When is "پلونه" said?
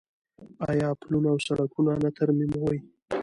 1.01-1.29